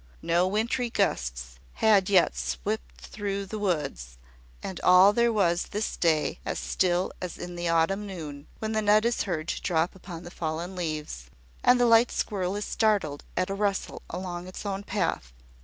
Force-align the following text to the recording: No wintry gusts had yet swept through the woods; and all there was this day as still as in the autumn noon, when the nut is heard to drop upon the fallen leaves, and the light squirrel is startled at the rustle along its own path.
No 0.23 0.47
wintry 0.47 0.89
gusts 0.89 1.59
had 1.73 2.09
yet 2.09 2.35
swept 2.35 2.99
through 3.01 3.45
the 3.45 3.59
woods; 3.59 4.17
and 4.63 4.79
all 4.81 5.13
there 5.13 5.31
was 5.31 5.65
this 5.67 5.95
day 5.95 6.39
as 6.43 6.57
still 6.57 7.11
as 7.21 7.37
in 7.37 7.55
the 7.55 7.69
autumn 7.69 8.07
noon, 8.07 8.47
when 8.57 8.71
the 8.71 8.81
nut 8.81 9.05
is 9.05 9.21
heard 9.29 9.47
to 9.49 9.61
drop 9.61 9.93
upon 9.93 10.23
the 10.23 10.31
fallen 10.31 10.75
leaves, 10.75 11.29
and 11.63 11.79
the 11.79 11.85
light 11.85 12.11
squirrel 12.11 12.55
is 12.55 12.65
startled 12.65 13.23
at 13.37 13.47
the 13.49 13.53
rustle 13.53 14.01
along 14.09 14.47
its 14.47 14.65
own 14.65 14.81
path. 14.81 15.33